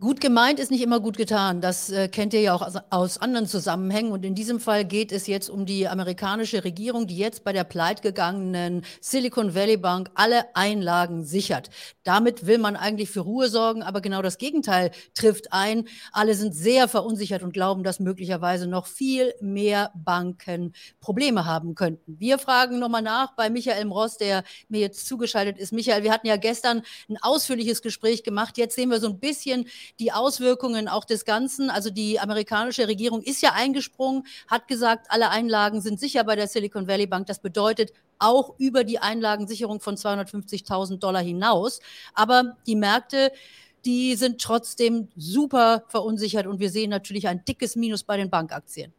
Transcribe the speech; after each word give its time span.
Gut 0.00 0.20
gemeint 0.20 0.60
ist 0.60 0.70
nicht 0.70 0.84
immer 0.84 1.00
gut 1.00 1.16
getan. 1.16 1.60
Das 1.60 1.90
äh, 1.90 2.06
kennt 2.06 2.32
ihr 2.32 2.40
ja 2.40 2.54
auch 2.54 2.62
aus, 2.62 2.76
aus, 2.90 3.18
anderen 3.18 3.48
Zusammenhängen. 3.48 4.12
Und 4.12 4.24
in 4.24 4.36
diesem 4.36 4.60
Fall 4.60 4.84
geht 4.84 5.10
es 5.10 5.26
jetzt 5.26 5.50
um 5.50 5.66
die 5.66 5.88
amerikanische 5.88 6.62
Regierung, 6.62 7.08
die 7.08 7.16
jetzt 7.16 7.42
bei 7.42 7.52
der 7.52 7.64
pleitgegangenen 7.64 8.84
Silicon 9.00 9.56
Valley 9.56 9.76
Bank 9.76 10.08
alle 10.14 10.54
Einlagen 10.54 11.24
sichert. 11.24 11.70
Damit 12.04 12.46
will 12.46 12.58
man 12.58 12.76
eigentlich 12.76 13.10
für 13.10 13.22
Ruhe 13.22 13.48
sorgen, 13.48 13.82
aber 13.82 14.00
genau 14.00 14.22
das 14.22 14.38
Gegenteil 14.38 14.92
trifft 15.14 15.52
ein. 15.52 15.88
Alle 16.12 16.36
sind 16.36 16.54
sehr 16.54 16.86
verunsichert 16.86 17.42
und 17.42 17.52
glauben, 17.52 17.82
dass 17.82 17.98
möglicherweise 17.98 18.68
noch 18.68 18.86
viel 18.86 19.34
mehr 19.40 19.90
Banken 19.96 20.74
Probleme 21.00 21.44
haben 21.44 21.74
könnten. 21.74 22.20
Wir 22.20 22.38
fragen 22.38 22.78
nochmal 22.78 23.02
nach 23.02 23.34
bei 23.34 23.50
Michael 23.50 23.86
Mross, 23.86 24.16
der 24.16 24.44
mir 24.68 24.80
jetzt 24.80 25.08
zugeschaltet 25.08 25.58
ist. 25.58 25.72
Michael, 25.72 26.04
wir 26.04 26.12
hatten 26.12 26.28
ja 26.28 26.36
gestern 26.36 26.82
ein 27.08 27.16
ausführliches 27.20 27.82
Gespräch 27.82 28.22
gemacht. 28.22 28.58
Jetzt 28.58 28.76
sehen 28.76 28.90
wir 28.90 29.00
so 29.00 29.08
ein 29.08 29.18
bisschen 29.18 29.66
die 29.98 30.12
Auswirkungen 30.12 30.88
auch 30.88 31.04
des 31.04 31.24
Ganzen. 31.24 31.70
Also 31.70 31.90
die 31.90 32.20
amerikanische 32.20 32.88
Regierung 32.88 33.22
ist 33.22 33.42
ja 33.42 33.52
eingesprungen, 33.54 34.24
hat 34.46 34.68
gesagt, 34.68 35.06
alle 35.10 35.30
Einlagen 35.30 35.80
sind 35.80 36.00
sicher 36.00 36.24
bei 36.24 36.36
der 36.36 36.48
Silicon 36.48 36.88
Valley 36.88 37.06
Bank. 37.06 37.26
Das 37.26 37.40
bedeutet 37.40 37.92
auch 38.18 38.54
über 38.58 38.84
die 38.84 38.98
Einlagensicherung 38.98 39.80
von 39.80 39.96
250.000 39.96 40.98
Dollar 40.98 41.22
hinaus. 41.22 41.80
Aber 42.14 42.56
die 42.66 42.76
Märkte, 42.76 43.32
die 43.84 44.16
sind 44.16 44.40
trotzdem 44.40 45.08
super 45.16 45.84
verunsichert 45.88 46.46
und 46.46 46.60
wir 46.60 46.70
sehen 46.70 46.90
natürlich 46.90 47.28
ein 47.28 47.44
dickes 47.44 47.76
Minus 47.76 48.02
bei 48.02 48.16
den 48.16 48.30
Bankaktien. 48.30 48.92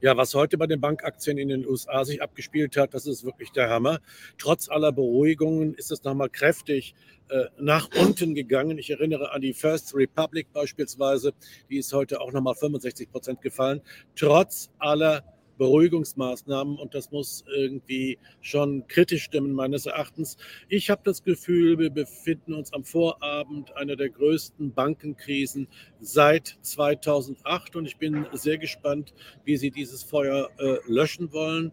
Ja, 0.00 0.16
was 0.16 0.34
heute 0.34 0.58
bei 0.58 0.66
den 0.66 0.80
Bankaktien 0.80 1.38
in 1.38 1.48
den 1.48 1.66
USA 1.66 2.04
sich 2.04 2.22
abgespielt 2.22 2.76
hat, 2.76 2.94
das 2.94 3.06
ist 3.06 3.24
wirklich 3.24 3.52
der 3.52 3.70
Hammer. 3.70 4.00
Trotz 4.38 4.68
aller 4.68 4.92
Beruhigungen 4.92 5.74
ist 5.74 5.90
es 5.90 6.04
nochmal 6.04 6.30
kräftig 6.30 6.94
äh, 7.28 7.44
nach 7.58 7.88
unten 7.98 8.34
gegangen. 8.34 8.78
Ich 8.78 8.90
erinnere 8.90 9.32
an 9.32 9.40
die 9.40 9.54
First 9.54 9.94
Republic 9.94 10.52
beispielsweise, 10.52 11.32
die 11.70 11.78
ist 11.78 11.92
heute 11.92 12.20
auch 12.20 12.32
nochmal 12.32 12.54
65 12.54 13.10
Prozent 13.10 13.40
gefallen. 13.40 13.80
Trotz 14.14 14.70
aller 14.78 15.24
Beruhigungsmaßnahmen 15.58 16.78
und 16.78 16.94
das 16.94 17.10
muss 17.10 17.44
irgendwie 17.54 18.18
schon 18.40 18.86
kritisch 18.88 19.24
stimmen, 19.24 19.52
meines 19.52 19.86
Erachtens. 19.86 20.36
Ich 20.68 20.90
habe 20.90 21.02
das 21.04 21.22
Gefühl, 21.22 21.78
wir 21.78 21.90
befinden 21.90 22.54
uns 22.54 22.72
am 22.72 22.84
Vorabend 22.84 23.76
einer 23.76 23.96
der 23.96 24.10
größten 24.10 24.72
Bankenkrisen 24.72 25.68
seit 26.00 26.58
2008 26.62 27.76
und 27.76 27.86
ich 27.86 27.96
bin 27.96 28.26
sehr 28.32 28.58
gespannt, 28.58 29.14
wie 29.44 29.56
Sie 29.56 29.70
dieses 29.70 30.02
Feuer 30.02 30.50
äh, 30.58 30.76
löschen 30.86 31.32
wollen 31.32 31.72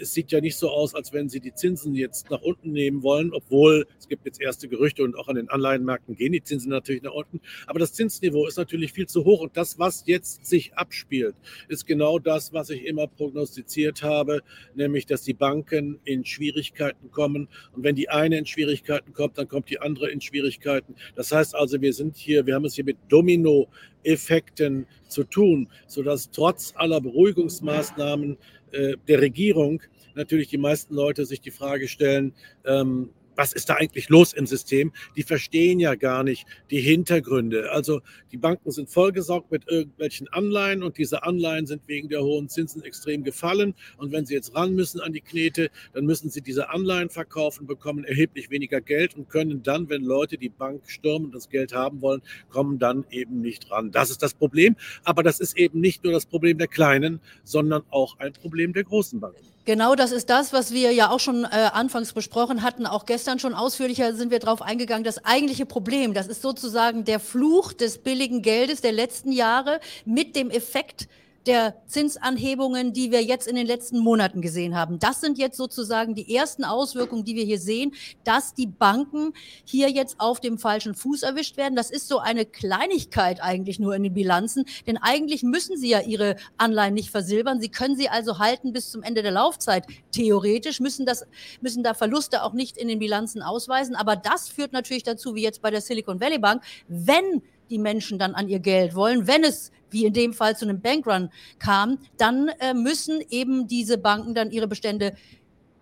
es 0.00 0.14
sieht 0.14 0.32
ja 0.32 0.40
nicht 0.40 0.56
so 0.56 0.70
aus, 0.70 0.94
als 0.94 1.12
wenn 1.12 1.28
sie 1.28 1.40
die 1.40 1.54
Zinsen 1.54 1.94
jetzt 1.94 2.30
nach 2.30 2.42
unten 2.42 2.72
nehmen 2.72 3.02
wollen, 3.02 3.32
obwohl 3.32 3.86
es 3.98 4.08
gibt 4.08 4.24
jetzt 4.26 4.40
erste 4.40 4.68
Gerüchte 4.68 5.02
und 5.02 5.16
auch 5.16 5.28
an 5.28 5.36
den 5.36 5.48
Anleihenmärkten 5.48 6.16
gehen 6.16 6.32
die 6.32 6.42
Zinsen 6.42 6.70
natürlich 6.70 7.02
nach 7.02 7.12
unten. 7.12 7.40
Aber 7.66 7.78
das 7.78 7.92
Zinsniveau 7.92 8.46
ist 8.46 8.56
natürlich 8.56 8.92
viel 8.92 9.06
zu 9.06 9.24
hoch 9.24 9.40
und 9.40 9.56
das, 9.56 9.78
was 9.78 10.04
jetzt 10.06 10.46
sich 10.46 10.74
abspielt, 10.74 11.34
ist 11.68 11.86
genau 11.86 12.18
das, 12.18 12.52
was 12.52 12.70
ich 12.70 12.84
immer 12.84 13.06
prognostiziert 13.06 14.02
habe, 14.02 14.42
nämlich, 14.74 15.06
dass 15.06 15.22
die 15.22 15.34
Banken 15.34 15.98
in 16.04 16.24
Schwierigkeiten 16.24 17.10
kommen 17.10 17.48
und 17.72 17.84
wenn 17.84 17.94
die 17.94 18.08
eine 18.08 18.38
in 18.38 18.46
Schwierigkeiten 18.46 19.12
kommt, 19.12 19.38
dann 19.38 19.48
kommt 19.48 19.70
die 19.70 19.80
andere 19.80 20.10
in 20.10 20.20
Schwierigkeiten. 20.20 20.94
Das 21.14 21.32
heißt 21.32 21.54
also, 21.54 21.80
wir 21.80 21.92
sind 21.92 22.16
hier, 22.16 22.46
wir 22.46 22.54
haben 22.54 22.64
es 22.64 22.74
hier 22.74 22.84
mit 22.84 22.98
Domino 23.08 23.68
Effekten 24.04 24.86
zu 25.08 25.24
tun, 25.24 25.68
sodass 25.86 26.30
trotz 26.30 26.72
aller 26.76 27.00
Beruhigungsmaßnahmen 27.00 28.36
äh, 28.72 28.96
der 29.08 29.20
Regierung 29.20 29.82
natürlich 30.14 30.48
die 30.48 30.58
meisten 30.58 30.94
Leute 30.94 31.24
sich 31.26 31.40
die 31.40 31.50
Frage 31.50 31.88
stellen, 31.88 32.32
ähm, 32.64 33.10
was 33.36 33.52
ist 33.52 33.68
da 33.68 33.74
eigentlich 33.74 34.08
los 34.08 34.32
im 34.32 34.46
System? 34.46 34.92
Die 35.16 35.22
verstehen 35.22 35.80
ja 35.80 35.94
gar 35.94 36.22
nicht 36.22 36.46
die 36.70 36.80
Hintergründe. 36.80 37.70
Also 37.70 38.00
die 38.32 38.36
Banken 38.36 38.70
sind 38.70 38.90
vollgesaugt 38.90 39.50
mit 39.50 39.68
irgendwelchen 39.68 40.28
Anleihen 40.28 40.82
und 40.82 40.98
diese 40.98 41.22
Anleihen 41.22 41.66
sind 41.66 41.82
wegen 41.86 42.08
der 42.08 42.22
hohen 42.22 42.48
Zinsen 42.48 42.82
extrem 42.82 43.24
gefallen. 43.24 43.74
Und 43.96 44.12
wenn 44.12 44.26
sie 44.26 44.34
jetzt 44.34 44.54
ran 44.54 44.74
müssen 44.74 45.00
an 45.00 45.12
die 45.12 45.20
Knete, 45.20 45.70
dann 45.92 46.04
müssen 46.04 46.30
sie 46.30 46.40
diese 46.40 46.70
Anleihen 46.70 47.10
verkaufen, 47.10 47.66
bekommen 47.66 48.04
erheblich 48.04 48.50
weniger 48.50 48.80
Geld 48.80 49.16
und 49.16 49.28
können 49.28 49.62
dann, 49.62 49.88
wenn 49.88 50.02
Leute 50.02 50.38
die 50.38 50.48
Bank 50.48 50.82
stürmen 50.86 51.26
und 51.26 51.34
das 51.34 51.48
Geld 51.48 51.74
haben 51.74 52.00
wollen, 52.00 52.22
kommen 52.50 52.78
dann 52.78 53.04
eben 53.10 53.40
nicht 53.40 53.70
ran. 53.70 53.90
Das 53.90 54.10
ist 54.10 54.22
das 54.22 54.34
Problem. 54.34 54.76
Aber 55.04 55.22
das 55.22 55.40
ist 55.40 55.56
eben 55.56 55.80
nicht 55.80 56.04
nur 56.04 56.12
das 56.12 56.26
Problem 56.26 56.58
der 56.58 56.68
Kleinen, 56.68 57.20
sondern 57.42 57.82
auch 57.90 58.18
ein 58.18 58.32
Problem 58.32 58.72
der 58.72 58.84
großen 58.84 59.20
Banken. 59.20 59.53
Genau, 59.66 59.94
das 59.94 60.12
ist 60.12 60.28
das, 60.28 60.52
was 60.52 60.72
wir 60.72 60.92
ja 60.92 61.08
auch 61.08 61.20
schon 61.20 61.44
äh, 61.44 61.70
anfangs 61.72 62.12
besprochen 62.12 62.62
hatten. 62.62 62.84
Auch 62.84 63.06
gestern 63.06 63.38
schon 63.38 63.54
ausführlicher 63.54 64.12
sind 64.12 64.30
wir 64.30 64.38
darauf 64.38 64.60
eingegangen. 64.60 65.04
Das 65.04 65.24
eigentliche 65.24 65.64
Problem, 65.64 66.12
das 66.12 66.26
ist 66.26 66.42
sozusagen 66.42 67.04
der 67.04 67.18
Fluch 67.18 67.72
des 67.72 67.96
billigen 67.96 68.42
Geldes 68.42 68.82
der 68.82 68.92
letzten 68.92 69.32
Jahre 69.32 69.80
mit 70.04 70.36
dem 70.36 70.50
Effekt, 70.50 71.08
der 71.46 71.74
Zinsanhebungen, 71.86 72.92
die 72.92 73.10
wir 73.10 73.22
jetzt 73.22 73.46
in 73.46 73.56
den 73.56 73.66
letzten 73.66 73.98
Monaten 73.98 74.40
gesehen 74.40 74.74
haben. 74.76 74.98
Das 74.98 75.20
sind 75.20 75.38
jetzt 75.38 75.56
sozusagen 75.56 76.14
die 76.14 76.34
ersten 76.34 76.64
Auswirkungen, 76.64 77.24
die 77.24 77.36
wir 77.36 77.44
hier 77.44 77.58
sehen, 77.58 77.92
dass 78.24 78.54
die 78.54 78.66
Banken 78.66 79.32
hier 79.64 79.90
jetzt 79.90 80.20
auf 80.20 80.40
dem 80.40 80.58
falschen 80.58 80.94
Fuß 80.94 81.22
erwischt 81.22 81.56
werden. 81.56 81.76
Das 81.76 81.90
ist 81.90 82.08
so 82.08 82.18
eine 82.18 82.46
Kleinigkeit 82.46 83.42
eigentlich 83.42 83.78
nur 83.78 83.94
in 83.94 84.02
den 84.02 84.14
Bilanzen, 84.14 84.64
denn 84.86 84.96
eigentlich 84.96 85.42
müssen 85.42 85.76
sie 85.76 85.90
ja 85.90 86.00
ihre 86.00 86.36
Anleihen 86.56 86.94
nicht 86.94 87.10
versilbern. 87.10 87.60
Sie 87.60 87.68
können 87.68 87.96
sie 87.96 88.08
also 88.08 88.38
halten 88.38 88.72
bis 88.72 88.90
zum 88.90 89.02
Ende 89.02 89.22
der 89.22 89.32
Laufzeit. 89.32 89.86
Theoretisch 90.12 90.80
müssen 90.80 91.06
das, 91.06 91.26
müssen 91.60 91.82
da 91.82 91.94
Verluste 91.94 92.42
auch 92.42 92.52
nicht 92.52 92.76
in 92.76 92.88
den 92.88 92.98
Bilanzen 92.98 93.42
ausweisen. 93.42 93.94
Aber 93.94 94.16
das 94.16 94.48
führt 94.48 94.72
natürlich 94.72 95.02
dazu, 95.02 95.34
wie 95.34 95.42
jetzt 95.42 95.60
bei 95.60 95.70
der 95.70 95.80
Silicon 95.80 96.20
Valley 96.20 96.38
Bank, 96.38 96.62
wenn 96.88 97.42
die 97.70 97.78
Menschen 97.78 98.18
dann 98.18 98.34
an 98.34 98.48
ihr 98.48 98.60
Geld 98.60 98.94
wollen. 98.94 99.26
Wenn 99.26 99.44
es, 99.44 99.72
wie 99.90 100.04
in 100.04 100.12
dem 100.12 100.32
Fall, 100.32 100.56
zu 100.56 100.64
einem 100.64 100.80
Bankrun 100.80 101.30
kam, 101.58 101.98
dann 102.16 102.48
äh, 102.60 102.74
müssen 102.74 103.20
eben 103.30 103.66
diese 103.66 103.98
Banken 103.98 104.34
dann 104.34 104.50
ihre 104.50 104.68
Bestände 104.68 105.14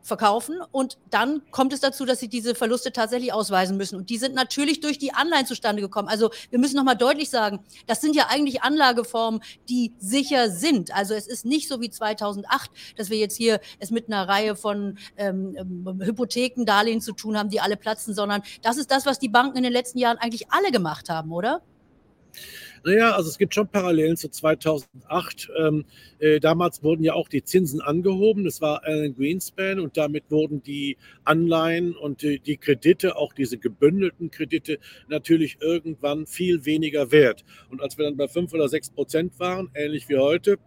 verkaufen 0.03 0.59
und 0.73 0.99
dann 1.11 1.43
kommt 1.51 1.73
es 1.73 1.81
dazu, 1.81 2.05
dass 2.05 2.19
sie 2.19 2.29
diese 2.29 2.55
Verluste 2.55 2.93
tatsächlich 2.93 3.33
ausweisen 3.33 3.77
müssen. 3.77 3.97
Und 3.97 4.11
die 4.11 4.19
sind 4.19 4.35
natürlich 4.35 4.81
durch 4.81 4.99
die 4.99 5.15
Anleihen 5.15 5.47
zustande 5.47 5.81
gekommen. 5.81 6.09
Also 6.09 6.31
wir 6.51 6.59
müssen 6.59 6.77
nochmal 6.77 6.97
deutlich 6.97 7.31
sagen, 7.31 7.61
das 7.87 8.01
sind 8.01 8.17
ja 8.17 8.27
eigentlich 8.29 8.63
Anlageformen, 8.63 9.41
die 9.69 9.93
sicher 9.99 10.51
sind. 10.51 10.95
Also 10.95 11.15
es 11.15 11.27
ist 11.27 11.45
nicht 11.45 11.69
so 11.69 11.81
wie 11.81 11.89
2008, 11.91 12.71
dass 12.97 13.11
wir 13.11 13.19
jetzt 13.19 13.37
hier 13.37 13.61
es 13.79 13.91
mit 13.91 14.09
einer 14.09 14.29
Reihe 14.29 14.57
von 14.57 14.99
ähm, 15.17 15.57
ähm, 15.57 16.03
Hypothekendarlehen 16.03 17.01
zu 17.01 17.13
tun 17.13 17.39
haben, 17.39 17.49
die 17.49 17.61
alle 17.61 17.77
platzen, 17.77 18.15
sondern 18.15 18.43
das 18.63 18.77
ist 18.77 18.91
das, 18.91 19.07
was 19.07 19.19
die 19.19 19.29
Banken 19.29 19.57
in 19.57 19.63
den 19.63 19.73
letzten 19.73 19.99
Jahren 19.99 20.19
eigentlich 20.19 20.51
alle 20.51 20.73
gemacht 20.73 21.09
haben, 21.09 21.33
oder? 21.33 21.63
Naja, 22.85 23.13
also 23.13 23.29
es 23.29 23.39
gibt 23.39 23.55
schon 23.55 23.69
Parallelen 23.69 24.17
zu 24.17 24.29
2008. 24.29 25.51
Ähm, 25.57 25.85
äh, 26.19 26.41
damals 26.41 26.83
wurden 26.83 27.05
ja 27.05 27.15
auch 27.15 27.29
die 27.29 27.45
Zinsen 27.45 27.81
angehoben. 27.81 28.45
Das 28.45 28.61
war 28.61 28.83
Alan 28.85 29.15
Greenspan 29.15 29.79
und 29.79 29.97
damit 29.97 30.31
wurden 30.31 30.63
die 30.63 30.97
Anleihen 31.25 31.97
und 31.97 32.23
die, 32.23 32.41
die 32.41 32.57
Kredite, 32.57 33.17
auch 33.17 33.33
diese 33.35 33.59
gebündelten 33.59 34.31
Kredite, 34.31 34.79
natürlich 35.09 35.59
irgendwann 35.61 36.27
viel 36.27 36.65
weniger 36.65 37.13
wert. 37.13 37.45
Und 37.71 37.81
als 37.81 37.99
wir 37.99 38.05
dann 38.05 38.17
bei 38.17 38.27
fünf 38.29 38.53
oder 38.53 38.69
sechs 38.69 38.91
Prozent 38.91 39.39
waren, 39.39 39.71
ähnlich 39.75 40.09
wie 40.09 40.19
heute, 40.19 40.59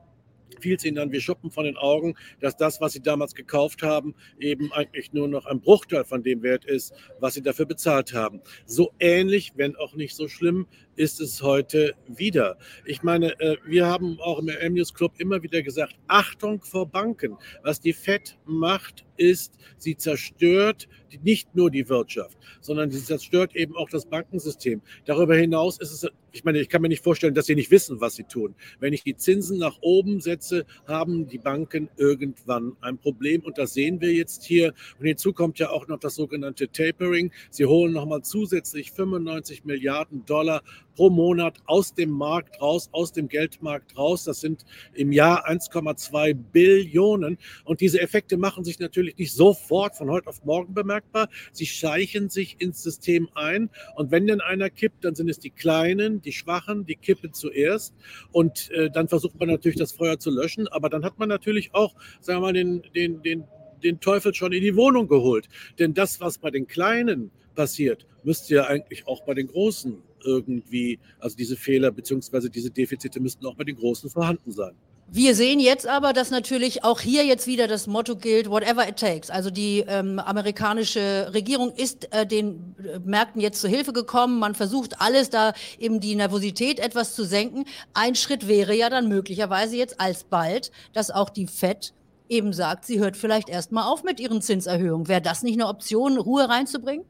fiel 0.59 0.75
es 0.75 0.85
ihnen 0.85 0.95
dann 0.95 1.11
wie 1.11 1.21
Schuppen 1.21 1.51
von 1.51 1.65
den 1.65 1.77
Augen, 1.77 2.15
dass 2.39 2.57
das, 2.57 2.81
was 2.81 2.93
sie 2.93 3.01
damals 3.01 3.35
gekauft 3.35 3.83
haben, 3.83 4.15
eben 4.39 4.71
eigentlich 4.73 5.13
nur 5.13 5.27
noch 5.27 5.45
ein 5.45 5.61
Bruchteil 5.61 6.03
von 6.03 6.23
dem 6.23 6.43
Wert 6.43 6.65
ist, 6.65 6.93
was 7.19 7.33
sie 7.33 7.41
dafür 7.41 7.65
bezahlt 7.65 8.13
haben. 8.13 8.41
So 8.65 8.91
ähnlich, 8.99 9.53
wenn 9.55 9.75
auch 9.75 9.95
nicht 9.95 10.15
so 10.15 10.27
schlimm, 10.27 10.67
ist 10.95 11.19
es 11.19 11.41
heute 11.41 11.93
wieder. 12.07 12.57
Ich 12.85 13.03
meine, 13.03 13.39
äh, 13.39 13.57
wir 13.65 13.85
haben 13.85 14.19
auch 14.19 14.39
im 14.39 14.49
M-News 14.49 14.93
Club 14.93 15.13
immer 15.17 15.41
wieder 15.43 15.61
gesagt, 15.61 15.95
Achtung 16.07 16.61
vor 16.61 16.87
Banken. 16.87 17.37
Was 17.63 17.79
die 17.79 17.93
FED 17.93 18.37
macht, 18.45 19.05
ist, 19.17 19.53
sie 19.77 19.95
zerstört 19.95 20.87
nicht 21.23 21.55
nur 21.55 21.71
die 21.71 21.87
Wirtschaft, 21.87 22.37
sondern 22.59 22.91
sie 22.91 23.01
zerstört 23.03 23.55
eben 23.55 23.75
auch 23.75 23.89
das 23.89 24.05
Bankensystem. 24.05 24.81
Darüber 25.05 25.35
hinaus 25.35 25.79
ist 25.79 25.91
es, 25.91 26.07
ich 26.31 26.43
meine, 26.43 26.59
ich 26.59 26.67
kann 26.67 26.81
mir 26.81 26.89
nicht 26.89 27.03
vorstellen, 27.03 27.33
dass 27.33 27.45
sie 27.45 27.55
nicht 27.55 27.71
wissen, 27.71 28.01
was 28.01 28.15
sie 28.15 28.23
tun. 28.23 28.55
Wenn 28.79 28.91
ich 28.91 29.03
die 29.03 29.15
Zinsen 29.15 29.57
nach 29.57 29.77
oben 29.81 30.19
setze, 30.19 30.65
haben 30.87 31.27
die 31.27 31.37
Banken 31.37 31.89
irgendwann 31.95 32.75
ein 32.81 32.97
Problem 32.97 33.41
und 33.43 33.57
das 33.57 33.73
sehen 33.73 34.01
wir 34.01 34.13
jetzt 34.13 34.43
hier. 34.43 34.73
Und 34.99 35.05
hinzu 35.05 35.31
kommt 35.31 35.59
ja 35.59 35.69
auch 35.69 35.87
noch 35.87 35.99
das 35.99 36.15
sogenannte 36.15 36.67
Tapering. 36.67 37.31
Sie 37.49 37.65
holen 37.65 37.93
nochmal 37.93 38.23
zusätzlich 38.23 38.91
95 38.91 39.63
Milliarden 39.63 40.25
Dollar 40.25 40.61
pro 40.95 41.09
Monat 41.09 41.57
aus 41.65 41.93
dem 41.93 42.09
Markt 42.09 42.61
raus, 42.61 42.89
aus 42.91 43.11
dem 43.11 43.27
Geldmarkt 43.27 43.97
raus. 43.97 44.23
Das 44.23 44.39
sind 44.39 44.65
im 44.93 45.11
Jahr 45.11 45.47
1,2 45.47 46.33
Billionen. 46.33 47.37
Und 47.63 47.81
diese 47.81 48.01
Effekte 48.01 48.37
machen 48.37 48.63
sich 48.63 48.79
natürlich 48.79 49.17
nicht 49.17 49.33
sofort 49.33 49.95
von 49.95 50.09
heute 50.09 50.27
auf 50.27 50.43
morgen 50.45 50.73
bemerkbar. 50.73 51.29
Sie 51.51 51.65
schleichen 51.65 52.29
sich 52.29 52.55
ins 52.59 52.81
System 52.81 53.29
ein. 53.35 53.69
Und 53.95 54.11
wenn 54.11 54.27
denn 54.27 54.41
einer 54.41 54.69
kippt, 54.69 55.03
dann 55.03 55.15
sind 55.15 55.29
es 55.29 55.39
die 55.39 55.49
Kleinen, 55.49 56.21
die 56.21 56.31
Schwachen, 56.31 56.85
die 56.85 56.95
kippen 56.95 57.33
zuerst. 57.33 57.93
Und 58.31 58.71
äh, 58.71 58.89
dann 58.89 59.07
versucht 59.07 59.39
man 59.39 59.49
natürlich 59.49 59.77
das 59.77 59.91
Feuer 59.91 60.19
zu 60.19 60.31
löschen. 60.31 60.67
Aber 60.67 60.89
dann 60.89 61.03
hat 61.03 61.19
man 61.19 61.29
natürlich 61.29 61.73
auch, 61.73 61.95
sagen 62.21 62.39
wir 62.39 62.47
mal, 62.47 62.53
den, 62.53 62.83
den, 62.95 63.21
den, 63.21 63.43
den 63.83 63.99
Teufel 63.99 64.33
schon 64.33 64.51
in 64.51 64.61
die 64.61 64.75
Wohnung 64.75 65.07
geholt. 65.07 65.47
Denn 65.79 65.93
das, 65.93 66.21
was 66.21 66.37
bei 66.37 66.51
den 66.51 66.67
Kleinen 66.67 67.31
passiert, 67.55 68.05
müsste 68.23 68.55
ja 68.55 68.65
eigentlich 68.65 69.07
auch 69.07 69.23
bei 69.23 69.33
den 69.33 69.47
Großen 69.47 70.01
irgendwie, 70.23 70.99
also 71.19 71.35
diese 71.35 71.55
Fehler 71.55 71.91
bzw. 71.91 72.49
diese 72.49 72.71
Defizite 72.71 73.19
müssten 73.19 73.45
auch 73.45 73.55
bei 73.55 73.63
den 73.63 73.75
Großen 73.75 74.09
vorhanden 74.09 74.51
sein. 74.51 74.75
Wir 75.07 75.35
sehen 75.35 75.59
jetzt 75.59 75.85
aber, 75.87 76.13
dass 76.13 76.31
natürlich 76.31 76.83
auch 76.83 76.99
hier 76.99 77.23
jetzt 77.23 77.45
wieder 77.45 77.67
das 77.67 77.85
Motto 77.85 78.15
gilt, 78.15 78.49
whatever 78.49 78.89
it 78.89 78.97
takes. 78.97 79.29
Also 79.29 79.51
die 79.51 79.85
ähm, 79.87 80.17
amerikanische 80.17 81.29
Regierung 81.31 81.71
ist 81.75 82.11
äh, 82.11 82.25
den 82.25 82.75
äh, 82.83 82.97
Märkten 82.99 83.39
jetzt 83.39 83.61
zu 83.61 83.67
Hilfe 83.67 83.93
gekommen. 83.93 84.39
Man 84.39 84.55
versucht 84.55 84.99
alles, 84.99 85.29
da 85.29 85.53
eben 85.77 85.99
die 85.99 86.15
Nervosität 86.15 86.79
etwas 86.79 87.13
zu 87.13 87.23
senken. 87.23 87.65
Ein 87.93 88.15
Schritt 88.15 88.47
wäre 88.47 88.75
ja 88.75 88.89
dann 88.89 89.07
möglicherweise 89.07 89.77
jetzt 89.77 90.01
alsbald, 90.01 90.71
dass 90.93 91.11
auch 91.11 91.29
die 91.29 91.45
FED 91.45 91.93
eben 92.27 92.51
sagt, 92.51 92.85
sie 92.85 92.99
hört 92.99 93.15
vielleicht 93.15 93.47
erstmal 93.47 93.83
auf 93.83 94.03
mit 94.03 94.19
ihren 94.19 94.41
Zinserhöhungen. 94.41 95.07
Wäre 95.07 95.21
das 95.21 95.43
nicht 95.43 95.53
eine 95.53 95.67
Option, 95.67 96.17
Ruhe 96.17 96.49
reinzubringen? 96.49 97.05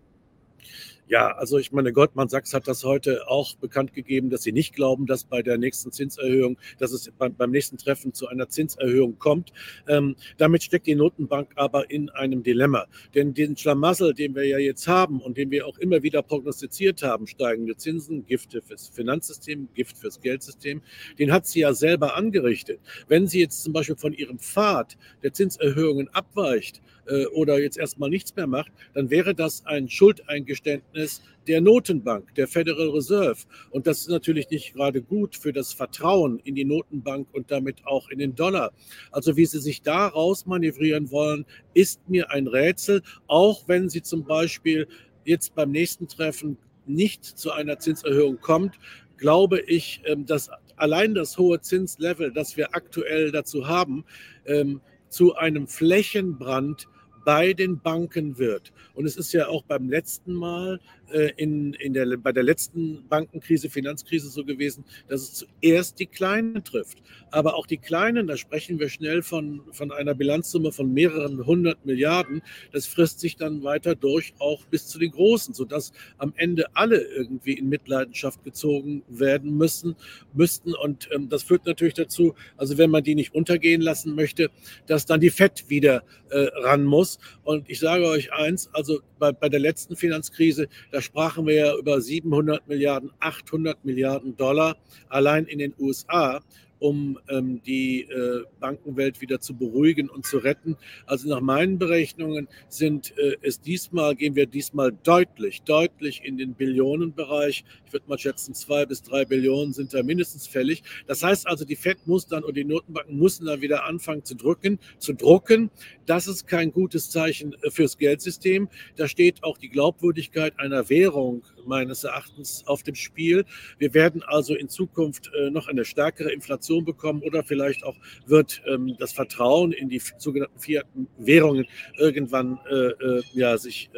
Ja, 1.07 1.35
also 1.35 1.59
ich 1.59 1.71
meine, 1.71 1.93
Goldman 1.93 2.29
Sachs 2.29 2.55
hat 2.55 2.67
das 2.67 2.83
heute 2.83 3.27
auch 3.27 3.55
bekannt 3.57 3.93
gegeben, 3.93 4.31
dass 4.31 4.41
sie 4.41 4.51
nicht 4.51 4.73
glauben, 4.73 5.05
dass 5.05 5.23
bei 5.23 5.43
der 5.43 5.59
nächsten 5.59 5.91
Zinserhöhung, 5.91 6.57
dass 6.79 6.91
es 6.91 7.11
beim, 7.15 7.51
nächsten 7.51 7.77
Treffen 7.77 8.11
zu 8.13 8.27
einer 8.27 8.49
Zinserhöhung 8.49 9.19
kommt. 9.19 9.53
Ähm, 9.87 10.15
damit 10.37 10.63
steckt 10.63 10.87
die 10.87 10.95
Notenbank 10.95 11.51
aber 11.57 11.91
in 11.91 12.09
einem 12.09 12.41
Dilemma. 12.41 12.87
Denn 13.13 13.35
den 13.35 13.55
Schlamassel, 13.55 14.15
den 14.15 14.33
wir 14.33 14.45
ja 14.45 14.57
jetzt 14.57 14.87
haben 14.87 15.21
und 15.21 15.37
den 15.37 15.51
wir 15.51 15.67
auch 15.67 15.77
immer 15.77 16.01
wieder 16.01 16.23
prognostiziert 16.23 17.03
haben, 17.03 17.27
steigende 17.27 17.77
Zinsen, 17.77 18.25
Gifte 18.25 18.63
fürs 18.63 18.89
Finanzsystem, 18.89 19.69
Gift 19.75 19.99
fürs 19.99 20.19
Geldsystem, 20.19 20.81
den 21.19 21.31
hat 21.31 21.45
sie 21.45 21.59
ja 21.59 21.73
selber 21.75 22.15
angerichtet. 22.15 22.79
Wenn 23.07 23.27
sie 23.27 23.41
jetzt 23.41 23.63
zum 23.63 23.73
Beispiel 23.73 23.95
von 23.95 24.13
ihrem 24.13 24.39
Pfad 24.39 24.97
der 25.21 25.33
Zinserhöhungen 25.33 26.07
abweicht, 26.09 26.81
äh, 27.07 27.25
oder 27.27 27.59
jetzt 27.59 27.77
erstmal 27.77 28.09
nichts 28.09 28.35
mehr 28.35 28.47
macht, 28.47 28.71
dann 28.93 29.09
wäre 29.09 29.35
das 29.35 29.65
ein 29.65 29.89
Schuldeingeständnis 29.89 31.21
der 31.47 31.61
Notenbank, 31.61 32.33
der 32.35 32.47
Federal 32.47 32.89
Reserve. 32.89 33.37
Und 33.71 33.87
das 33.87 33.99
ist 33.99 34.09
natürlich 34.09 34.49
nicht 34.49 34.73
gerade 34.73 35.01
gut 35.01 35.35
für 35.35 35.53
das 35.53 35.73
Vertrauen 35.73 36.39
in 36.43 36.55
die 36.55 36.65
Notenbank 36.65 37.27
und 37.33 37.51
damit 37.51 37.85
auch 37.85 38.09
in 38.09 38.19
den 38.19 38.35
Dollar. 38.35 38.71
Also 39.11 39.37
wie 39.37 39.45
sie 39.45 39.59
sich 39.59 39.81
da 39.81 40.07
rausmanövrieren 40.07 41.11
wollen, 41.11 41.45
ist 41.73 42.07
mir 42.09 42.31
ein 42.31 42.47
Rätsel, 42.47 43.01
auch 43.27 43.67
wenn 43.67 43.89
sie 43.89 44.01
zum 44.01 44.25
Beispiel 44.25 44.87
jetzt 45.23 45.55
beim 45.55 45.71
nächsten 45.71 46.07
Treffen 46.07 46.57
nicht 46.85 47.25
zu 47.25 47.51
einer 47.51 47.79
Zinserhöhung 47.79 48.39
kommt, 48.39 48.79
glaube 49.17 49.59
ich, 49.61 50.01
ähm, 50.05 50.25
dass 50.25 50.49
allein 50.75 51.13
das 51.15 51.37
hohe 51.37 51.61
Zinslevel, 51.61 52.31
das 52.31 52.57
wir 52.57 52.75
aktuell 52.75 53.31
dazu 53.31 53.67
haben, 53.67 54.05
ähm, 54.45 54.81
zu 55.09 55.35
einem 55.35 55.67
Flächenbrand 55.67 56.87
bei 57.25 57.53
den 57.53 57.79
Banken 57.81 58.37
wird. 58.37 58.71
Und 58.93 59.05
es 59.05 59.17
ist 59.17 59.33
ja 59.33 59.47
auch 59.47 59.63
beim 59.63 59.89
letzten 59.89 60.33
Mal 60.33 60.79
äh, 61.11 61.31
in, 61.37 61.73
in 61.73 61.93
der, 61.93 62.17
bei 62.17 62.31
der 62.31 62.43
letzten 62.43 63.07
Bankenkrise, 63.07 63.69
Finanzkrise 63.69 64.29
so 64.29 64.45
gewesen, 64.45 64.85
dass 65.07 65.21
es 65.21 65.33
zuerst 65.33 65.99
die 65.99 66.05
Kleinen 66.05 66.63
trifft. 66.63 67.01
Aber 67.31 67.55
auch 67.55 67.67
die 67.67 67.77
Kleinen, 67.77 68.27
da 68.27 68.37
sprechen 68.37 68.79
wir 68.79 68.89
schnell 68.89 69.21
von, 69.21 69.61
von 69.71 69.91
einer 69.91 70.13
Bilanzsumme 70.13 70.71
von 70.71 70.93
mehreren 70.93 71.45
hundert 71.45 71.85
Milliarden, 71.85 72.41
das 72.71 72.85
frisst 72.85 73.19
sich 73.19 73.35
dann 73.35 73.63
weiter 73.63 73.95
durch, 73.95 74.33
auch 74.39 74.65
bis 74.65 74.87
zu 74.87 74.99
den 74.99 75.11
Großen, 75.11 75.53
sodass 75.53 75.91
am 76.17 76.33
Ende 76.37 76.65
alle 76.75 77.01
irgendwie 77.01 77.53
in 77.53 77.69
Mitleidenschaft 77.69 78.43
gezogen 78.43 79.03
werden 79.09 79.57
müssen, 79.57 79.95
müssten. 80.33 80.73
Und 80.73 81.09
ähm, 81.11 81.29
das 81.29 81.43
führt 81.43 81.65
natürlich 81.65 81.95
dazu, 81.95 82.35
also 82.57 82.77
wenn 82.77 82.89
man 82.89 83.03
die 83.03 83.15
nicht 83.15 83.33
untergehen 83.33 83.81
lassen 83.81 84.15
möchte, 84.15 84.49
dass 84.87 85.05
dann 85.05 85.19
die 85.19 85.29
FED 85.29 85.69
wieder 85.69 86.03
äh, 86.29 86.47
ran 86.61 86.83
muss. 86.83 87.14
Und 87.43 87.69
ich 87.69 87.79
sage 87.79 88.05
euch 88.05 88.31
eins, 88.33 88.69
also 88.73 88.99
bei, 89.19 89.31
bei 89.31 89.49
der 89.49 89.59
letzten 89.59 89.95
Finanzkrise, 89.95 90.67
da 90.91 91.01
sprachen 91.01 91.45
wir 91.47 91.53
ja 91.55 91.77
über 91.77 92.01
700 92.01 92.67
Milliarden, 92.67 93.11
800 93.19 93.83
Milliarden 93.85 94.35
Dollar 94.37 94.77
allein 95.09 95.45
in 95.45 95.59
den 95.59 95.73
USA 95.79 96.41
um 96.85 97.17
ähm, 97.29 97.63
die 97.63 98.01
äh, 98.01 98.43
Bankenwelt 98.59 99.19
wieder 99.19 99.39
zu 99.39 99.55
beruhigen 99.55 100.07
und 100.07 100.23
zu 100.23 100.37
retten. 100.37 100.77
Also 101.07 101.27
nach 101.27 101.41
meinen 101.41 101.79
Berechnungen 101.79 102.47
sind 102.69 103.17
äh, 103.17 103.37
es 103.41 103.59
diesmal, 103.59 104.15
gehen 104.15 104.35
wir 104.35 104.45
diesmal 104.45 104.91
deutlich, 104.91 105.63
deutlich 105.63 106.21
in 106.23 106.37
den 106.37 106.53
Billionenbereich. 106.53 107.65
Ich 107.87 107.93
würde 107.93 108.05
mal 108.07 108.19
schätzen, 108.19 108.53
zwei 108.53 108.85
bis 108.85 109.01
drei 109.01 109.25
Billionen 109.25 109.73
sind 109.73 109.95
da 109.95 110.03
mindestens 110.03 110.45
fällig. 110.45 110.83
Das 111.07 111.23
heißt 111.23 111.47
also, 111.47 111.65
die 111.65 111.75
FED 111.75 112.05
muss 112.05 112.27
dann 112.27 112.43
und 112.43 112.55
die 112.55 112.65
Notenbanken 112.65 113.17
müssen 113.17 113.47
dann 113.47 113.61
wieder 113.61 113.85
anfangen 113.85 114.23
zu 114.23 114.35
drücken, 114.35 114.77
zu 114.99 115.13
drucken. 115.13 115.71
Das 116.05 116.27
ist 116.27 116.45
kein 116.45 116.71
gutes 116.71 117.09
Zeichen 117.09 117.55
äh, 117.63 117.71
fürs 117.71 117.97
Geldsystem. 117.97 118.69
Da 118.95 119.07
steht 119.07 119.43
auch 119.43 119.57
die 119.57 119.69
Glaubwürdigkeit 119.69 120.59
einer 120.59 120.87
Währung 120.87 121.41
meines 121.65 122.03
Erachtens 122.03 122.63
auf 122.67 122.83
dem 122.83 122.95
Spiel. 122.95 123.45
Wir 123.77 123.93
werden 123.93 124.23
also 124.23 124.55
in 124.55 124.69
Zukunft 124.69 125.31
äh, 125.33 125.49
noch 125.49 125.67
eine 125.67 125.85
stärkere 125.85 126.31
Inflation 126.31 126.85
bekommen 126.85 127.21
oder 127.21 127.43
vielleicht 127.43 127.83
auch 127.83 127.95
wird 128.25 128.61
ähm, 128.67 128.95
das 128.99 129.13
Vertrauen 129.13 129.71
in 129.71 129.89
die 129.89 130.01
sogenannten 130.17 130.59
Fiat-Währungen 130.59 131.65
irgendwann 131.97 132.59
äh, 132.69 132.75
äh, 132.75 133.23
ja, 133.33 133.57
sich 133.57 133.89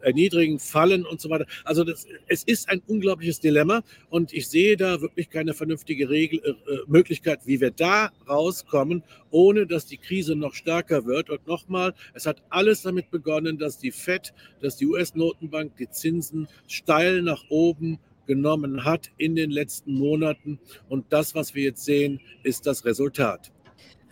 erniedrigen, 0.00 0.58
fallen 0.58 1.06
und 1.06 1.20
so 1.20 1.30
weiter. 1.30 1.46
Also 1.64 1.84
das, 1.84 2.06
es 2.26 2.44
ist 2.44 2.68
ein 2.68 2.82
unglaubliches 2.86 3.40
Dilemma 3.40 3.82
und 4.10 4.32
ich 4.32 4.48
sehe 4.48 4.76
da 4.76 5.00
wirklich 5.00 5.30
keine 5.30 5.54
vernünftige 5.54 6.08
Regel, 6.08 6.56
Möglichkeit, 6.86 7.40
wie 7.46 7.60
wir 7.60 7.70
da 7.70 8.10
rauskommen, 8.28 9.02
ohne 9.32 9.66
dass 9.66 9.86
die 9.86 9.96
Krise 9.96 10.36
noch 10.36 10.54
stärker 10.54 11.04
wird. 11.04 11.30
Und 11.30 11.46
nochmal, 11.46 11.94
es 12.14 12.26
hat 12.26 12.42
alles 12.50 12.82
damit 12.82 13.10
begonnen, 13.10 13.58
dass 13.58 13.78
die 13.78 13.90
FED, 13.90 14.32
dass 14.60 14.76
die 14.76 14.86
US-Notenbank 14.86 15.76
die 15.76 15.90
Zinsen 15.90 16.46
steil 16.68 17.22
nach 17.22 17.44
oben 17.48 17.98
genommen 18.26 18.84
hat 18.84 19.10
in 19.16 19.34
den 19.34 19.50
letzten 19.50 19.94
Monaten. 19.94 20.60
Und 20.88 21.12
das, 21.12 21.34
was 21.34 21.54
wir 21.54 21.64
jetzt 21.64 21.84
sehen, 21.84 22.20
ist 22.44 22.66
das 22.66 22.84
Resultat. 22.84 23.50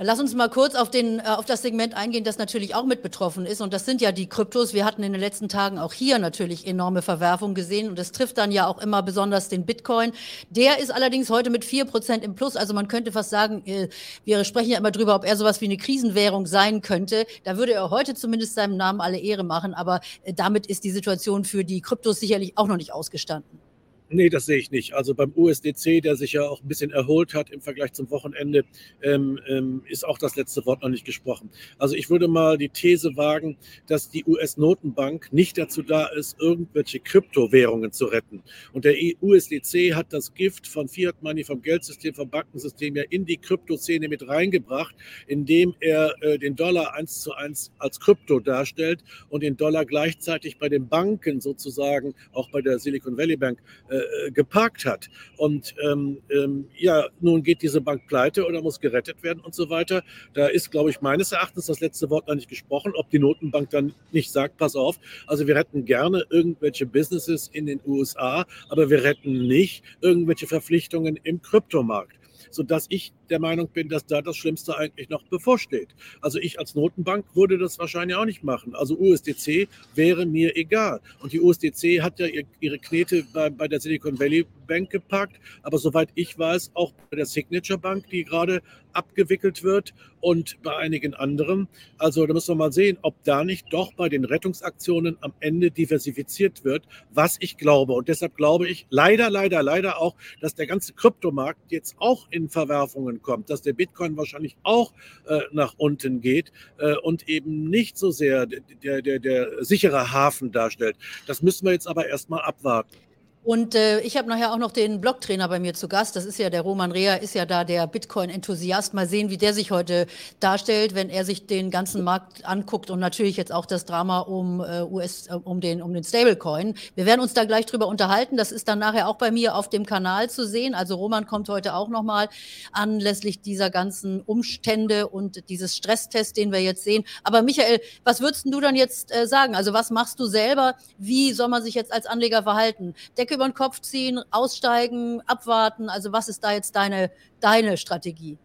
Lass 0.03 0.19
uns 0.19 0.35
mal 0.35 0.49
kurz 0.49 0.77
auf, 0.77 0.91
den, 0.91 1.19
äh, 1.19 1.25
auf 1.25 1.45
das 1.45 1.61
Segment 1.61 1.93
eingehen, 1.93 2.25
das 2.25 2.39
natürlich 2.39 2.75
auch 2.75 2.87
mit 2.87 3.03
betroffen 3.03 3.45
ist. 3.45 3.61
Und 3.61 3.75
das 3.75 3.85
sind 3.85 4.01
ja 4.01 4.13
die 4.13 4.31
Kryptos. 4.31 4.73
Wir 4.73 4.87
hatten 4.87 5.03
in 5.03 5.13
den 5.13 5.21
letzten 5.21 5.51
Tagen 5.51 5.79
auch 5.79 5.93
hier 5.93 6.19
natürlich 6.19 6.67
enorme 6.67 7.03
Verwerfungen 7.03 7.55
gesehen. 7.55 7.87
Und 7.87 7.99
das 7.99 8.11
trifft 8.11 8.39
dann 8.39 8.51
ja 8.51 8.67
auch 8.67 8.79
immer 8.81 9.03
besonders 9.03 9.51
den 9.51 9.67
Bitcoin. 9.67 10.13
Der 10.49 10.79
ist 10.79 10.91
allerdings 10.91 11.29
heute 11.29 11.51
mit 11.51 11.67
vier 11.67 11.85
Prozent 11.85 12.25
im 12.25 12.35
Plus. 12.35 12.57
Also 12.57 12.73
man 12.73 12.89
könnte 12.89 13.13
fast 13.13 13.29
sagen, 13.29 13.63
äh, 13.67 13.89
wir 14.25 14.43
sprechen 14.45 14.71
ja 14.71 14.79
immer 14.79 14.91
drüber, 14.91 15.15
ob 15.15 15.27
er 15.27 15.37
sowas 15.37 15.61
wie 15.61 15.67
eine 15.67 15.77
Krisenwährung 15.77 16.47
sein 16.47 16.81
könnte. 16.81 17.27
Da 17.45 17.59
würde 17.59 17.75
er 17.75 17.91
heute 17.91 18.15
zumindest 18.15 18.55
seinem 18.55 18.79
Namen 18.79 19.03
alle 19.03 19.19
Ehre 19.19 19.45
machen. 19.45 19.75
Aber 19.75 20.01
äh, 20.23 20.33
damit 20.33 20.67
ist 20.67 20.85
die 20.85 20.93
Situation 20.93 21.45
für 21.45 21.63
die 21.63 21.83
Kryptos 21.83 22.21
sicherlich 22.21 22.57
auch 22.57 22.69
noch 22.69 22.79
nicht 22.79 22.95
ausgestanden. 22.95 23.70
Nee, 24.13 24.29
das 24.29 24.47
sehe 24.47 24.57
ich 24.57 24.73
nicht. 24.73 24.93
Also 24.95 25.15
beim 25.15 25.33
USDC, 25.37 26.03
der 26.03 26.17
sich 26.17 26.33
ja 26.33 26.43
auch 26.43 26.61
ein 26.63 26.67
bisschen 26.67 26.91
erholt 26.91 27.33
hat 27.33 27.49
im 27.51 27.61
Vergleich 27.61 27.93
zum 27.93 28.11
Wochenende, 28.11 28.65
ähm, 29.05 29.39
ähm, 29.47 29.85
ist 29.87 30.05
auch 30.05 30.19
das 30.19 30.35
letzte 30.35 30.67
Wort 30.67 30.83
noch 30.83 30.89
nicht 30.89 31.05
gesprochen. 31.05 31.49
Also 31.79 31.95
ich 31.95 32.11
würde 32.11 32.27
mal 32.27 32.59
die 32.59 32.71
These 32.71 33.17
wagen, 33.17 33.57
dass 33.87 34.11
die 34.11 34.25
US-Notenbank 34.25 35.33
nicht 35.33 35.57
dazu 35.59 35.83
da 35.83 36.07
ist, 36.07 36.41
irgendwelche 36.41 36.99
Kryptowährungen 36.99 37.93
zu 37.93 38.07
retten. 38.07 38.43
Und 38.73 38.85
der 38.85 38.97
USDC 39.21 39.95
hat 39.95 40.13
das 40.13 40.35
Gift 40.35 40.67
von 40.67 40.89
Fiat 40.89 41.23
Money, 41.23 41.45
vom 41.45 41.63
Geldsystem, 41.63 42.13
vom 42.13 42.29
Bankensystem 42.29 42.97
ja 42.97 43.05
in 43.11 43.27
die 43.27 43.37
Kryptoszene 43.37 44.09
mit 44.09 44.27
reingebracht, 44.27 44.97
indem 45.29 45.77
er 45.79 46.17
äh, 46.21 46.37
den 46.37 46.57
Dollar 46.57 46.95
eins 46.95 47.21
zu 47.21 47.33
eins 47.35 47.71
als 47.79 48.01
Krypto 48.01 48.41
darstellt 48.41 49.05
und 49.29 49.45
den 49.45 49.57
Dollar 49.57 49.85
gleichzeitig 49.85 50.59
bei 50.59 50.69
den 50.69 50.89
Banken 50.89 51.41
sozusagen, 51.41 52.13
auch 52.33 52.51
bei 52.51 52.61
der 52.61 52.81
Silicon 52.81 53.17
Valley 53.17 53.37
Bank, 53.37 53.63
äh, 53.89 54.00
äh, 54.01 54.31
geparkt 54.31 54.85
hat. 54.85 55.09
Und 55.37 55.75
ähm, 55.85 56.19
ähm, 56.31 56.67
ja, 56.77 57.07
nun 57.21 57.43
geht 57.43 57.63
diese 57.63 57.81
Bank 57.81 58.07
pleite 58.07 58.47
oder 58.47 58.63
muss 58.63 58.81
gerettet 58.81 59.23
werden 59.23 59.41
und 59.41 59.55
so 59.55 59.71
weiter. 59.71 60.03
Da 60.35 60.47
ist, 60.47 60.71
glaube 60.71 60.91
ich, 60.91 61.01
meines 61.01 61.33
Erachtens 61.33 61.67
das 61.67 61.81
letzte 61.81 62.11
Wort 62.11 62.29
noch 62.29 62.35
nicht 62.35 62.49
gesprochen, 62.49 62.93
ob 62.95 63.11
die 63.11 63.19
Notenbank 63.19 63.71
dann 63.71 63.95
nicht 64.13 64.31
sagt, 64.31 64.57
pass 64.57 64.77
auf, 64.77 64.99
also 65.27 65.47
wir 65.47 65.57
retten 65.57 65.85
gerne 65.85 66.25
irgendwelche 66.31 66.87
Businesses 66.87 67.49
in 67.53 67.67
den 67.67 67.81
USA, 67.87 68.47
aber 68.69 68.91
wir 68.91 69.03
retten 69.05 69.47
nicht 69.47 69.85
irgendwelche 70.01 70.47
Verpflichtungen 70.47 71.19
im 71.23 71.43
Kryptomarkt 71.43 72.20
sodass 72.51 72.87
ich 72.89 73.13
der 73.29 73.41
Meinung 73.41 73.69
bin, 73.69 73.89
dass 73.89 74.07
da 74.07 74.23
das 74.23 74.37
Schlimmste 74.37 74.77
eigentlich 74.77 75.09
noch 75.09 75.23
bevorsteht. 75.25 75.89
Also 76.21 76.39
ich 76.39 76.59
als 76.59 76.75
Notenbank 76.75 77.25
würde 77.35 77.59
das 77.59 77.79
wahrscheinlich 77.79 78.17
auch 78.17 78.25
nicht 78.25 78.43
machen. 78.43 78.75
Also 78.75 78.99
USDC 78.99 79.69
wäre 79.95 80.27
mir 80.27 80.57
egal. 80.57 81.01
Und 81.21 81.33
die 81.33 81.41
USDC 81.41 82.03
hat 82.03 82.19
ja 82.19 82.27
ihre 82.61 82.79
Knete 82.79 83.25
bei, 83.33 83.51
bei 83.51 83.69
der 83.69 83.81
Silicon 83.81 84.19
Valley 84.19 84.47
Bank 84.71 84.89
gepackt, 84.91 85.41
aber 85.63 85.79
soweit 85.79 86.11
ich 86.15 86.39
weiß, 86.39 86.71
auch 86.75 86.93
bei 87.11 87.17
der 87.17 87.27
Signature 87.27 87.79
Bank, 87.79 88.07
die 88.07 88.23
gerade 88.23 88.63
abgewickelt 88.93 89.65
wird 89.65 89.95
und 90.21 90.63
bei 90.63 90.77
einigen 90.77 91.15
anderen. 91.15 91.69
Also 91.99 92.25
da 92.25 92.33
müssen 92.35 92.51
wir 92.53 92.55
mal 92.57 92.73
sehen, 92.73 92.99
ob 93.03 93.23
da 93.25 93.43
nicht 93.45 93.67
doch 93.73 93.93
bei 93.95 94.09
den 94.09 94.25
Rettungsaktionen 94.25 95.17
am 95.23 95.33
Ende 95.41 95.73
diversifiziert 95.73 96.65
wird, 96.65 96.85
was 97.13 97.37
ich 97.41 97.57
glaube. 97.57 97.95
Und 97.95 98.09
deshalb 98.09 98.37
glaube 98.37 98.69
ich 98.69 98.87
leider, 98.91 99.29
leider, 99.29 99.63
leider 99.63 100.01
auch, 100.01 100.15
dass 100.41 100.55
der 100.55 100.69
ganze 100.69 100.93
Kryptomarkt 100.93 101.73
jetzt 101.73 101.97
auch 101.99 102.29
in 102.31 102.49
Verwerfungen 102.49 103.23
kommt, 103.23 103.51
dass 103.51 103.63
der 103.63 103.73
Bitcoin 103.73 104.17
wahrscheinlich 104.17 104.57
auch 104.63 104.93
äh, 105.27 105.41
nach 105.53 105.75
unten 105.79 106.21
geht 106.21 106.53
äh, 106.79 106.95
und 106.97 107.29
eben 107.29 107.71
nicht 107.71 107.99
so 107.99 108.13
sehr 108.13 108.47
der, 108.47 109.03
der, 109.03 109.19
der 109.19 109.65
sichere 109.65 110.13
Hafen 110.13 110.53
darstellt. 110.53 110.97
Das 111.27 111.43
müssen 111.43 111.67
wir 111.67 111.73
jetzt 111.73 111.89
aber 111.89 112.07
erstmal 112.07 112.43
abwarten. 112.43 112.97
Und 113.43 113.75
äh, 113.75 114.01
ich 114.01 114.19
habe 114.19 114.29
nachher 114.29 114.53
auch 114.53 114.59
noch 114.59 114.71
den 114.71 115.01
Blogtrainer 115.01 115.49
bei 115.49 115.59
mir 115.61 115.73
zu 115.73 115.89
Gast. 115.89 116.15
Das 116.15 116.27
ist 116.27 116.39
ja 116.39 116.51
der 116.51 116.61
Roman 116.61 116.93
Rea, 116.93 117.15
ist 117.15 117.35
ja 117.35 117.47
da 117.47 117.65
der 117.65 117.87
Bitcoin-Enthusiast. 117.87 118.93
Mal 118.93 119.09
sehen, 119.09 119.31
wie 119.31 119.39
der 119.39 119.55
sich 119.55 119.71
heute 119.71 120.07
darstellt, 120.41 120.95
wenn 120.95 121.09
er 121.09 121.25
sich 121.25 121.47
den 121.47 121.71
ganzen 121.71 122.05
Markt 122.05 122.45
anguckt 122.45 122.91
und 122.91 123.01
natürlich 123.01 123.39
jetzt 123.39 123.51
auch 123.51 123.65
das 123.65 123.87
Drama 123.87 124.21
um 124.21 124.61
äh, 124.61 124.83
US, 124.83 125.29
äh, 125.29 125.33
um 125.33 125.63
den, 125.63 125.81
um 125.81 125.95
den 125.95 126.05
Stablecoin. 126.05 126.75
Wir 126.95 127.07
werden 127.07 127.23
uns 127.23 127.33
da 127.33 127.45
gleich 127.45 127.65
drüber 127.65 127.89
unterhalten. 127.89 128.37
Das 128.37 128.53
ist 128.53 128.69
dann 128.69 128.79
nachher 128.79 129.09
auch 129.09 129.17
bei 129.17 129.31
mir 129.31 129.55
auf 129.57 129.71
dem 129.71 129.87
Kanal 129.87 130.29
zu 130.29 130.47
sehen. 130.47 130.75
Also 130.75 130.97
Roman 130.97 131.27
kommt 131.27 131.49
heute 131.49 131.75
auch 131.75 131.89
nochmal 131.89 132.29
anlässlich 132.73 133.41
dieser 133.41 133.71
ganzen 133.71 134.21
Umstände 134.21 135.09
und 135.09 135.49
dieses 135.49 135.75
Stresstest, 135.75 136.37
den 136.37 136.53
wir 136.53 136.61
jetzt 136.61 136.85
sehen. 136.85 137.05
Aber 137.25 137.41
Michael, 137.41 137.81
was 138.05 138.21
würdest 138.21 138.45
du 138.45 138.61
dann 138.61 138.77
jetzt 138.77 139.13
äh, 139.17 139.27
sagen? 139.27 139.55
Also 139.55 139.73
was 139.73 139.89
machst 139.91 140.21
du 140.21 140.27
selber? 140.27 140.75
Wie 140.99 141.33
soll 141.33 141.49
man 141.49 141.63
sich 141.63 141.75
jetzt 141.75 141.91
als 141.91 142.05
Anleger 142.05 142.43
verhalten? 142.43 142.95
Decke 143.17 143.40
über 143.41 143.49
den 143.49 143.55
Kopf 143.55 143.81
ziehen, 143.81 144.21
aussteigen, 144.31 145.23
abwarten? 145.27 145.89
Also 145.89 146.13
was 146.13 146.29
ist 146.29 146.45
da 146.45 146.53
jetzt 146.53 146.77
deine, 146.77 147.11
deine 147.41 147.79
Strategie? 147.79 148.37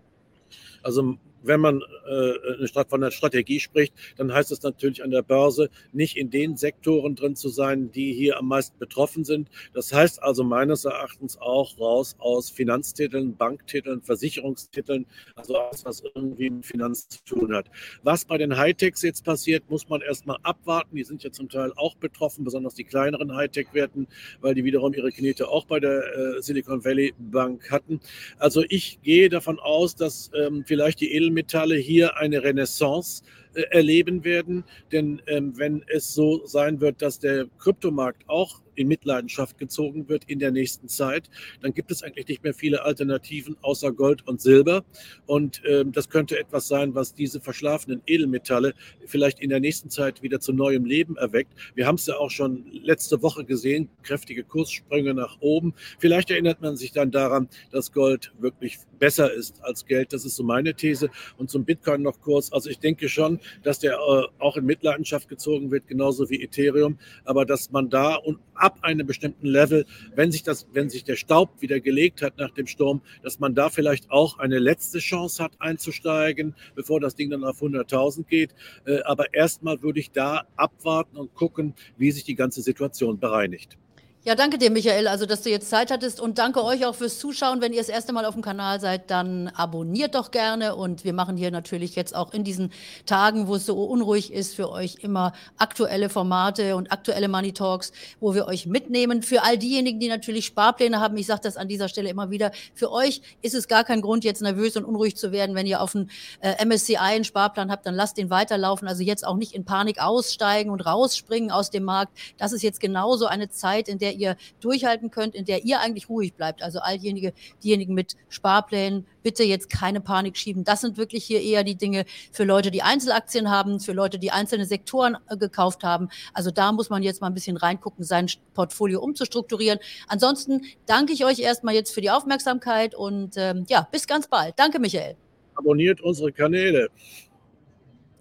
Also 0.83 1.17
wenn 1.47 1.59
man 1.61 1.81
äh, 2.07 2.67
von 2.89 3.03
einer 3.03 3.11
Strategie 3.11 3.59
spricht, 3.59 3.93
dann 4.17 4.33
heißt 4.33 4.51
es 4.51 4.61
natürlich 4.61 5.03
an 5.03 5.11
der 5.11 5.21
Börse 5.21 5.69
nicht 5.91 6.17
in 6.17 6.29
den 6.29 6.57
Sektoren 6.57 7.15
drin 7.15 7.35
zu 7.35 7.49
sein, 7.49 7.91
die 7.91 8.13
hier 8.13 8.37
am 8.37 8.47
meisten 8.47 8.77
betroffen 8.77 9.23
sind. 9.23 9.49
Das 9.73 9.93
heißt 9.93 10.21
also 10.21 10.43
meines 10.43 10.85
Erachtens 10.85 11.37
auch 11.37 11.77
raus 11.79 12.15
aus 12.19 12.49
Finanztiteln, 12.49 13.35
Banktiteln, 13.35 14.01
Versicherungstiteln, 14.01 15.05
also 15.35 15.57
alles, 15.57 15.85
was 15.85 16.03
irgendwie 16.13 16.49
mit 16.49 16.65
Finanzen 16.65 17.09
zu 17.09 17.23
tun 17.23 17.55
hat. 17.55 17.67
Was 18.03 18.25
bei 18.25 18.37
den 18.37 18.57
Hightechs 18.57 19.01
jetzt 19.01 19.23
passiert, 19.23 19.69
muss 19.69 19.87
man 19.89 20.01
erstmal 20.01 20.37
abwarten. 20.43 20.95
Die 20.95 21.03
sind 21.03 21.23
ja 21.23 21.31
zum 21.31 21.49
Teil 21.49 21.71
auch 21.75 21.95
betroffen, 21.95 22.43
besonders 22.43 22.75
die 22.75 22.83
kleineren 22.83 23.35
Hightech-Werten, 23.35 24.07
weil 24.41 24.55
die 24.55 24.63
wiederum 24.63 24.93
ihre 24.93 25.11
Knete 25.11 25.47
auch 25.47 25.65
bei 25.65 25.79
der 25.79 26.03
äh, 26.15 26.41
Silicon 26.41 26.83
Valley 26.83 27.13
Bank 27.17 27.71
hatten. 27.71 27.99
Also 28.37 28.63
ich 28.69 28.99
gehe 29.01 29.29
davon 29.29 29.59
aus, 29.59 29.95
dass 29.95 30.31
ähm, 30.35 30.63
vielleicht 30.65 30.99
die 31.01 31.13
Edelmetalle 31.13 31.34
Edelmetalle 31.35 31.75
hier 31.75 32.17
eine 32.17 32.43
Renaissance 32.43 33.23
äh, 33.53 33.63
erleben 33.71 34.23
werden. 34.23 34.63
Denn 34.91 35.21
ähm, 35.27 35.53
wenn 35.57 35.83
es 35.87 36.13
so 36.13 36.45
sein 36.45 36.79
wird, 36.79 37.01
dass 37.01 37.19
der 37.19 37.47
Kryptomarkt 37.59 38.23
auch 38.27 38.61
in 38.75 38.87
Mitleidenschaft 38.87 39.57
gezogen 39.57 40.09
wird 40.09 40.25
in 40.25 40.39
der 40.39 40.51
nächsten 40.51 40.87
Zeit, 40.87 41.29
dann 41.61 41.73
gibt 41.73 41.91
es 41.91 42.03
eigentlich 42.03 42.27
nicht 42.27 42.43
mehr 42.43 42.53
viele 42.53 42.83
Alternativen 42.83 43.55
außer 43.61 43.91
Gold 43.91 44.27
und 44.27 44.41
Silber. 44.41 44.83
Und 45.25 45.61
ähm, 45.65 45.91
das 45.91 46.09
könnte 46.09 46.37
etwas 46.37 46.67
sein, 46.67 46.93
was 46.95 47.13
diese 47.13 47.39
verschlafenen 47.39 48.01
Edelmetalle 48.05 48.73
vielleicht 49.05 49.39
in 49.39 49.49
der 49.49 49.59
nächsten 49.59 49.89
Zeit 49.89 50.21
wieder 50.21 50.39
zu 50.39 50.51
neuem 50.53 50.85
Leben 50.85 51.15
erweckt. 51.17 51.53
Wir 51.73 51.87
haben 51.87 51.95
es 51.95 52.05
ja 52.05 52.17
auch 52.17 52.31
schon 52.31 52.65
letzte 52.71 53.21
Woche 53.21 53.45
gesehen, 53.45 53.89
kräftige 54.03 54.43
Kurssprünge 54.43 55.13
nach 55.13 55.37
oben. 55.39 55.73
Vielleicht 55.99 56.31
erinnert 56.31 56.61
man 56.61 56.75
sich 56.75 56.91
dann 56.91 57.11
daran, 57.11 57.47
dass 57.71 57.91
Gold 57.91 58.33
wirklich 58.39 58.79
besser 58.99 59.31
ist 59.33 59.63
als 59.63 59.85
Geld. 59.85 60.13
Das 60.13 60.25
ist 60.25 60.35
so 60.35 60.43
meine 60.43 60.73
These. 60.73 61.09
Und 61.37 61.49
zum 61.49 61.65
Bitcoin 61.65 62.01
noch 62.01 62.19
kurz. 62.21 62.51
Also 62.51 62.69
ich 62.69 62.79
denke 62.79 63.09
schon, 63.09 63.39
dass 63.63 63.79
der 63.79 63.93
äh, 63.93 64.23
auch 64.39 64.57
in 64.57 64.65
Mitleidenschaft 64.65 65.29
gezogen 65.29 65.71
wird, 65.71 65.87
genauso 65.87 66.29
wie 66.29 66.41
Ethereum. 66.43 66.97
Aber 67.23 67.45
dass 67.45 67.71
man 67.71 67.89
da 67.89 68.15
und 68.15 68.39
ab 68.53 68.79
einem 68.81 69.05
bestimmten 69.05 69.47
Level, 69.47 69.85
wenn 70.15 70.31
sich, 70.31 70.43
das, 70.43 70.67
wenn 70.73 70.89
sich 70.89 71.03
der 71.03 71.15
Staub 71.15 71.61
wieder 71.61 71.79
gelegt 71.79 72.21
hat 72.21 72.37
nach 72.37 72.51
dem 72.51 72.67
Sturm, 72.67 73.01
dass 73.23 73.39
man 73.39 73.55
da 73.55 73.69
vielleicht 73.69 74.11
auch 74.11 74.39
eine 74.39 74.59
letzte 74.59 74.99
Chance 74.99 75.43
hat 75.43 75.53
einzusteigen, 75.59 76.55
bevor 76.75 76.99
das 76.99 77.15
Ding 77.15 77.29
dann 77.29 77.43
auf 77.43 77.61
100.000 77.61 78.25
geht. 78.25 78.55
Äh, 78.85 79.01
aber 79.01 79.33
erstmal 79.33 79.81
würde 79.81 79.99
ich 79.99 80.11
da 80.11 80.47
abwarten 80.55 81.17
und 81.17 81.33
gucken, 81.33 81.73
wie 81.97 82.11
sich 82.11 82.23
die 82.23 82.35
ganze 82.35 82.61
Situation 82.61 83.19
bereinigt. 83.19 83.77
Ja, 84.27 84.33
danke 84.33 84.57
dir, 84.57 84.71
Michael, 84.71 85.07
also 85.07 85.27
dass 85.27 85.43
du 85.43 85.51
jetzt 85.51 85.69
Zeit 85.69 85.91
hattest 85.91 86.19
und 86.19 86.39
danke 86.39 86.63
euch 86.63 86.83
auch 86.87 86.95
fürs 86.95 87.19
Zuschauen. 87.19 87.61
Wenn 87.61 87.73
ihr 87.73 87.77
das 87.79 87.89
erste 87.89 88.11
Mal 88.11 88.25
auf 88.25 88.33
dem 88.33 88.41
Kanal 88.41 88.79
seid, 88.79 89.11
dann 89.11 89.49
abonniert 89.49 90.15
doch 90.15 90.31
gerne 90.31 90.75
und 90.75 91.03
wir 91.03 91.13
machen 91.13 91.37
hier 91.37 91.51
natürlich 91.51 91.95
jetzt 91.95 92.15
auch 92.15 92.33
in 92.33 92.43
diesen 92.43 92.71
Tagen, 93.05 93.47
wo 93.47 93.53
es 93.53 93.67
so 93.67 93.83
unruhig 93.83 94.33
ist, 94.33 94.55
für 94.55 94.71
euch 94.71 94.95
immer 95.01 95.33
aktuelle 95.59 96.09
Formate 96.09 96.75
und 96.75 96.91
aktuelle 96.91 97.27
Money 97.27 97.53
Talks, 97.53 97.91
wo 98.19 98.33
wir 98.33 98.47
euch 98.47 98.65
mitnehmen. 98.65 99.21
Für 99.21 99.43
all 99.43 99.59
diejenigen, 99.59 99.99
die 99.99 100.07
natürlich 100.07 100.47
Sparpläne 100.47 100.99
haben, 100.99 101.15
ich 101.17 101.27
sage 101.27 101.41
das 101.43 101.55
an 101.55 101.67
dieser 101.67 101.87
Stelle 101.87 102.09
immer 102.09 102.31
wieder, 102.31 102.51
für 102.73 102.91
euch 102.91 103.21
ist 103.43 103.53
es 103.53 103.67
gar 103.67 103.83
kein 103.83 104.01
Grund, 104.01 104.23
jetzt 104.23 104.41
nervös 104.41 104.75
und 104.75 104.85
unruhig 104.85 105.15
zu 105.15 105.31
werden, 105.31 105.55
wenn 105.55 105.67
ihr 105.67 105.83
auf 105.83 105.95
einen 105.95 106.09
äh, 106.39 106.65
MSCI 106.65 106.97
einen 106.97 107.25
Sparplan 107.25 107.69
habt, 107.69 107.85
dann 107.85 107.93
lasst 107.93 108.17
den 108.17 108.31
weiterlaufen. 108.31 108.87
Also 108.87 109.03
jetzt 109.03 109.23
auch 109.23 109.37
nicht 109.37 109.53
in 109.53 109.65
Panik 109.65 110.01
aussteigen 110.01 110.71
und 110.71 110.83
rausspringen 110.83 111.51
aus 111.51 111.69
dem 111.69 111.83
Markt. 111.83 112.17
Das 112.39 112.53
ist 112.53 112.63
jetzt 112.63 112.79
genauso 112.79 113.27
eine 113.27 113.49
Zeit, 113.49 113.87
in 113.87 113.99
der 113.99 114.14
ihr 114.15 114.35
durchhalten 114.59 115.11
könnt, 115.11 115.35
in 115.35 115.45
der 115.45 115.65
ihr 115.65 115.79
eigentlich 115.79 116.09
ruhig 116.09 116.33
bleibt. 116.33 116.63
Also 116.63 116.79
all 116.79 116.97
diejenigen, 116.97 117.33
diejenigen 117.63 117.93
mit 117.93 118.15
Sparplänen, 118.29 119.05
bitte 119.23 119.43
jetzt 119.43 119.69
keine 119.69 120.01
Panik 120.01 120.37
schieben. 120.37 120.63
Das 120.63 120.81
sind 120.81 120.97
wirklich 120.97 121.25
hier 121.25 121.41
eher 121.41 121.63
die 121.63 121.75
Dinge 121.75 122.05
für 122.31 122.43
Leute, 122.43 122.71
die 122.71 122.81
Einzelaktien 122.81 123.49
haben, 123.49 123.79
für 123.79 123.93
Leute, 123.93 124.19
die 124.19 124.31
einzelne 124.31 124.65
Sektoren 124.65 125.17
äh, 125.29 125.37
gekauft 125.37 125.83
haben. 125.83 126.09
Also 126.33 126.51
da 126.51 126.71
muss 126.71 126.89
man 126.89 127.03
jetzt 127.03 127.21
mal 127.21 127.27
ein 127.27 127.33
bisschen 127.33 127.57
reingucken, 127.57 128.03
sein 128.03 128.27
Portfolio 128.53 129.01
umzustrukturieren. 129.01 129.79
Ansonsten 130.07 130.61
danke 130.85 131.13
ich 131.13 131.25
euch 131.25 131.39
erstmal 131.39 131.73
jetzt 131.73 131.93
für 131.93 132.01
die 132.01 132.09
Aufmerksamkeit 132.09 132.95
und 132.95 133.35
ähm, 133.37 133.65
ja, 133.67 133.87
bis 133.91 134.07
ganz 134.07 134.27
bald. 134.27 134.53
Danke, 134.57 134.79
Michael. 134.79 135.15
Abonniert 135.55 136.01
unsere 136.01 136.31
Kanäle. 136.31 136.89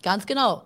Ganz 0.03 0.27
genau. 0.27 0.63